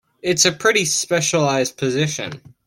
It's 0.23 0.45
a 0.45 0.51
pretty 0.51 0.85
specialized 0.85 1.77
position. 1.77 2.41